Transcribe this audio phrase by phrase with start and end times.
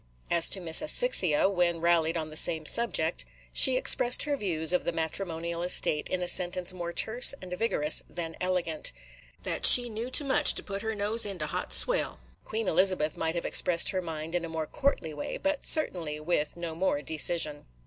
[0.31, 4.83] As to Miss Asphyxia, when rallied on the same subject, she expressed her views of
[4.83, 8.93] the matrimonial estate in a sentence more terse and vigorous than elegant,–
[9.43, 13.35] that "she knew t' much to put her nose into hot swill." Queen Elizabeth might
[13.35, 17.67] have expressed her mind in a more courtly way, but certainly with no more decision.